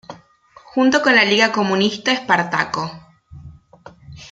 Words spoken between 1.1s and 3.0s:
la Liga Comunista Espartaco.